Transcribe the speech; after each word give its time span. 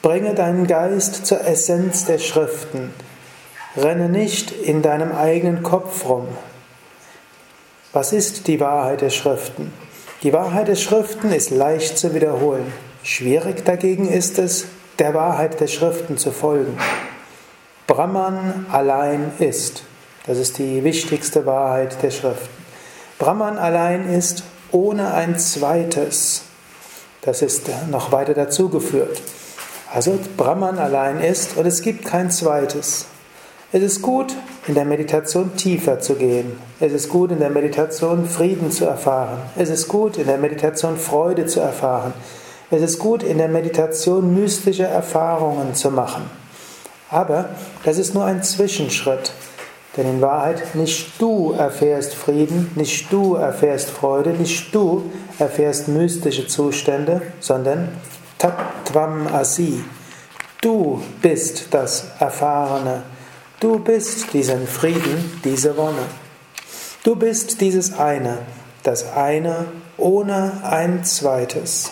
bringe 0.00 0.32
deinen 0.34 0.68
Geist 0.68 1.26
zur 1.26 1.44
Essenz 1.44 2.04
der 2.04 2.18
Schriften, 2.18 2.94
renne 3.76 4.08
nicht 4.08 4.52
in 4.52 4.80
deinem 4.80 5.10
eigenen 5.10 5.64
Kopf 5.64 6.08
rum, 6.08 6.28
was 7.98 8.12
ist 8.12 8.46
die 8.46 8.60
Wahrheit 8.60 9.00
der 9.00 9.10
Schriften? 9.10 9.72
Die 10.22 10.32
Wahrheit 10.32 10.68
der 10.68 10.76
Schriften 10.76 11.32
ist 11.32 11.50
leicht 11.50 11.98
zu 11.98 12.14
wiederholen. 12.14 12.72
Schwierig 13.02 13.64
dagegen 13.64 14.08
ist 14.08 14.38
es, 14.38 14.66
der 15.00 15.14
Wahrheit 15.14 15.58
der 15.58 15.66
Schriften 15.66 16.16
zu 16.16 16.30
folgen. 16.30 16.78
Brahman 17.88 18.66
allein 18.70 19.32
ist. 19.40 19.82
Das 20.28 20.38
ist 20.38 20.58
die 20.58 20.84
wichtigste 20.84 21.44
Wahrheit 21.44 22.00
der 22.00 22.12
Schriften. 22.12 22.64
Brahman 23.18 23.58
allein 23.58 24.08
ist 24.08 24.44
ohne 24.70 25.12
ein 25.14 25.36
zweites. 25.36 26.42
Das 27.22 27.42
ist 27.42 27.68
noch 27.90 28.12
weiter 28.12 28.34
dazugeführt. 28.34 29.20
Also 29.92 30.20
Brahman 30.36 30.78
allein 30.78 31.20
ist 31.20 31.56
und 31.56 31.66
es 31.66 31.82
gibt 31.82 32.04
kein 32.04 32.30
zweites. 32.30 33.06
Es 33.70 33.82
ist 33.82 34.00
gut, 34.00 34.34
in 34.66 34.74
der 34.74 34.86
Meditation 34.86 35.54
tiefer 35.54 36.00
zu 36.00 36.14
gehen. 36.14 36.58
Es 36.80 36.94
ist 36.94 37.10
gut, 37.10 37.30
in 37.30 37.38
der 37.38 37.50
Meditation 37.50 38.26
Frieden 38.26 38.70
zu 38.70 38.86
erfahren. 38.86 39.42
Es 39.56 39.68
ist 39.68 39.88
gut, 39.88 40.16
in 40.16 40.26
der 40.26 40.38
Meditation 40.38 40.96
Freude 40.96 41.44
zu 41.44 41.60
erfahren. 41.60 42.14
Es 42.70 42.80
ist 42.80 42.98
gut, 42.98 43.22
in 43.22 43.36
der 43.36 43.48
Meditation 43.48 44.34
mystische 44.34 44.84
Erfahrungen 44.84 45.74
zu 45.74 45.90
machen. 45.90 46.30
Aber 47.10 47.50
das 47.84 47.98
ist 47.98 48.14
nur 48.14 48.24
ein 48.24 48.42
Zwischenschritt. 48.42 49.32
Denn 49.98 50.08
in 50.08 50.22
Wahrheit 50.22 50.74
nicht 50.74 51.20
du 51.20 51.52
erfährst 51.52 52.14
Frieden, 52.14 52.70
nicht 52.74 53.12
du 53.12 53.34
erfährst 53.34 53.90
Freude, 53.90 54.30
nicht 54.30 54.74
du 54.74 55.10
erfährst 55.38 55.88
mystische 55.88 56.46
Zustände, 56.46 57.20
sondern 57.40 57.88
Tattvam 58.38 59.26
Asi. 59.26 59.84
Du 60.62 61.02
bist 61.20 61.66
das 61.70 62.06
Erfahrene. 62.18 63.02
Du 63.60 63.80
bist 63.80 64.32
diesen 64.34 64.68
Frieden, 64.68 65.40
diese 65.42 65.76
Wonne. 65.76 66.06
Du 67.02 67.16
bist 67.16 67.60
dieses 67.60 67.92
eine, 67.98 68.38
das 68.84 69.12
eine 69.16 69.64
ohne 69.96 70.60
ein 70.62 71.02
zweites. 71.02 71.90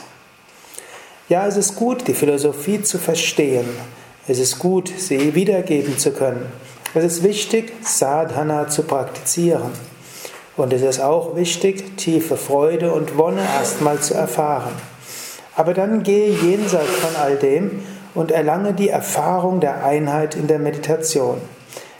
Ja, 1.29 1.45
es 1.49 1.57
ist 1.57 1.75
gut, 1.75 2.07
die 2.07 2.15
Philosophie 2.15 2.83
zu 2.83 2.99
verstehen. 2.99 3.67
Es 4.29 4.39
ist 4.39 4.61
gut, 4.61 4.93
sie 4.97 5.35
wiedergeben 5.35 5.99
zu 5.99 6.13
können. 6.13 6.47
Es 6.95 7.03
ist 7.03 7.25
wichtig, 7.25 7.73
Sadhana 7.83 8.69
zu 8.69 8.85
praktizieren. 8.85 9.73
Und 10.57 10.73
es 10.73 10.83
ist 10.83 11.01
auch 11.01 11.35
wichtig, 11.35 11.97
tiefe 11.97 12.37
Freude 12.37 12.93
und 12.93 13.19
Wonne 13.19 13.43
erstmal 13.43 13.99
zu 13.99 14.15
erfahren. 14.15 14.73
Aber 15.57 15.75
dann 15.75 16.05
gehe 16.05 16.31
jenseits 16.31 16.93
von 16.93 17.17
all 17.17 17.35
dem 17.35 17.83
und 18.15 18.31
erlange 18.31 18.73
die 18.73 18.89
Erfahrung 18.89 19.59
der 19.59 19.85
Einheit 19.85 20.37
in 20.37 20.47
der 20.47 20.61
Meditation. 20.61 21.41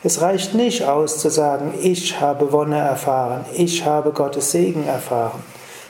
Es 0.07 0.21
reicht 0.21 0.55
nicht 0.55 0.85
aus 0.85 1.19
zu 1.19 1.31
sagen, 1.31 1.75
ich 1.83 2.21
habe 2.21 2.53
Wonne 2.53 2.79
erfahren, 2.79 3.45
ich 3.55 3.85
habe 3.85 4.13
Gottes 4.13 4.53
Segen 4.53 4.87
erfahren. 4.87 5.43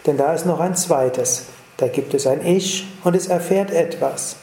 Denn 0.06 0.16
da 0.16 0.32
ist 0.32 0.46
noch 0.46 0.58
ein 0.58 0.74
zweites. 0.74 1.48
Da 1.76 1.88
gibt 1.88 2.14
es 2.14 2.26
ein 2.26 2.42
Ich 2.42 2.86
und 3.04 3.14
es 3.14 3.26
erfährt 3.26 3.70
etwas. 3.70 4.36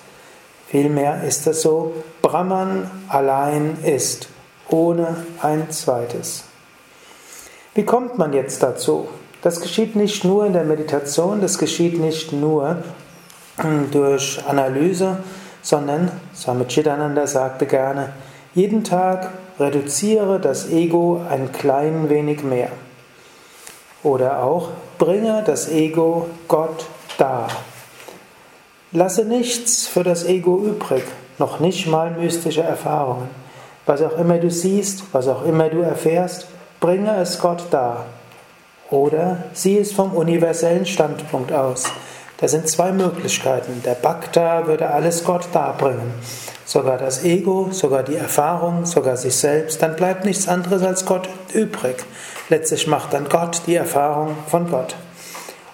Vielmehr 0.68 1.24
ist 1.24 1.48
es 1.48 1.64
so, 1.64 1.92
Brahman 2.22 2.92
allein 3.08 3.80
ist, 3.84 4.28
ohne 4.70 5.26
ein 5.42 5.72
zweites. 5.72 6.44
Wie 7.74 7.84
kommt 7.84 8.20
man 8.20 8.32
jetzt 8.32 8.62
dazu? 8.62 9.08
Das 9.42 9.60
geschieht 9.60 9.96
nicht 9.96 10.24
nur 10.24 10.46
in 10.46 10.54
der 10.54 10.66
Meditation, 10.66 11.42
das 11.42 11.58
geschieht 11.58 12.00
nicht 12.00 12.32
nur 12.32 12.84
durch 13.92 14.40
Analyse, 14.48 15.18
sondern 15.64 16.12
Swami 16.36 16.66
Chidananda 16.68 17.26
sagte 17.26 17.66
gerne, 17.66 18.14
jeden 18.54 18.84
Tag 18.84 19.32
reduziere 19.60 20.40
das 20.40 20.70
Ego 20.70 21.22
ein 21.30 21.52
klein 21.52 22.10
wenig 22.10 22.44
mehr. 22.44 22.70
Oder 24.04 24.44
auch 24.44 24.70
bringe 24.98 25.44
das 25.46 25.70
Ego 25.70 26.28
Gott 26.48 26.86
dar. 27.18 27.48
Lasse 28.92 29.26
nichts 29.26 29.88
für 29.88 30.04
das 30.04 30.26
Ego 30.26 30.58
übrig, 30.58 31.04
noch 31.40 31.60
nicht 31.60 31.88
mal 31.88 32.12
mystische 32.12 32.62
Erfahrungen. 32.62 33.30
Was 33.86 34.02
auch 34.02 34.18
immer 34.18 34.38
du 34.38 34.50
siehst, 34.50 35.04
was 35.12 35.28
auch 35.28 35.46
immer 35.46 35.70
du 35.70 35.82
erfährst, 35.82 36.48
bringe 36.80 37.16
es 37.18 37.40
Gott 37.40 37.64
dar. 37.72 38.06
Oder 38.90 39.46
sieh 39.54 39.80
es 39.80 39.94
vom 39.94 40.14
universellen 40.14 40.86
Standpunkt 40.86 41.52
aus. 41.52 41.86
Da 42.38 42.48
sind 42.48 42.68
zwei 42.68 42.92
Möglichkeiten. 42.92 43.82
Der 43.86 43.96
Bhakta 43.96 44.68
würde 44.68 44.90
alles 44.90 45.24
Gott 45.24 45.48
darbringen 45.54 46.14
sogar 46.66 46.98
das 46.98 47.24
Ego, 47.24 47.70
sogar 47.72 48.04
die 48.04 48.16
Erfahrung, 48.16 48.86
sogar 48.86 49.18
sich 49.18 49.36
selbst, 49.36 49.82
dann 49.82 49.96
bleibt 49.96 50.26
nichts 50.26 50.48
anderes 50.48 50.84
als 50.84 51.06
Gott 51.06 51.30
übrig. 51.54 52.04
Letztlich 52.50 52.88
macht 52.88 53.14
dann 53.14 53.30
Gott 53.30 53.62
die 53.68 53.76
Erfahrung 53.76 54.36
von 54.48 54.70
Gott. 54.70 54.96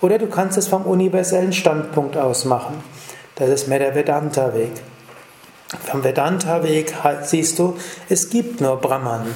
Oder 0.01 0.17
du 0.17 0.28
kannst 0.28 0.57
es 0.57 0.67
vom 0.67 0.83
universellen 0.83 1.53
Standpunkt 1.53 2.16
aus 2.16 2.45
machen. 2.45 2.83
Das 3.35 3.49
ist 3.49 3.67
mehr 3.67 3.79
der 3.79 3.95
Vedanta-Weg. 3.95 4.72
Vom 5.85 6.03
Vedanta-Weg 6.03 6.94
siehst 7.23 7.59
du, 7.59 7.78
es 8.07 8.29
gibt 8.29 8.61
nur 8.61 8.78
Brahman. 8.78 9.35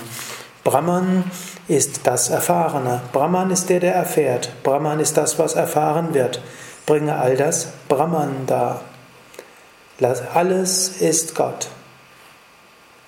Brahman 0.63 1.25
ist 1.67 2.01
das 2.05 2.29
Erfahrene. 2.29 3.01
Brahman 3.11 3.51
ist 3.51 3.69
der, 3.69 3.79
der 3.79 3.95
erfährt. 3.95 4.51
Brahman 4.63 4.99
ist 4.99 5.17
das, 5.17 5.37
was 5.37 5.53
erfahren 5.53 6.13
wird. 6.13 6.41
Bringe 6.85 7.17
all 7.17 7.37
das 7.37 7.67
Brahman 7.87 8.45
dar. 8.47 8.81
Alles 10.33 11.01
ist 11.01 11.35
Gott. 11.35 11.69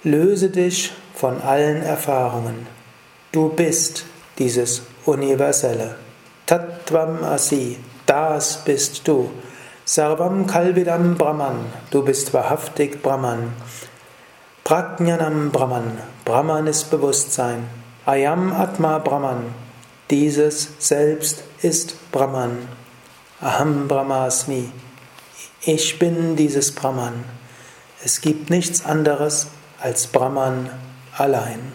Löse 0.03 0.49
dich 0.49 0.93
von 1.15 1.41
allen 1.41 1.81
Erfahrungen. 1.81 2.67
Du 3.31 3.49
bist 3.49 4.05
dieses 4.37 4.83
Universelle. 5.05 5.95
Tattvam 6.45 7.23
Asi, 7.23 7.77
das 8.05 8.63
bist 8.63 9.07
du. 9.07 9.31
Sarvam 9.83 10.47
Kalvidam 10.47 11.15
Brahman, 11.15 11.65
du 11.91 12.03
bist 12.03 12.33
wahrhaftig 12.33 13.01
Brahman. 13.01 13.53
Prajnanam 14.63 15.51
Brahman, 15.51 15.97
Brahman 16.23 16.67
ist 16.67 16.89
Bewusstsein. 16.89 17.67
Ayam 18.05 18.51
Atma 18.53 18.99
Brahman, 18.99 19.53
dieses 20.09 20.69
Selbst 20.79 21.43
ist 21.61 22.11
Brahman. 22.11 22.67
Aham 23.41 23.87
Brahmasmi, 23.87 24.71
ich 25.61 25.99
bin 25.99 26.35
dieses 26.35 26.73
Brahman. 26.73 27.23
Es 28.03 28.21
gibt 28.21 28.49
nichts 28.49 28.83
anderes 28.85 29.47
als 29.81 30.07
Brahman 30.07 30.69
allein. 31.17 31.73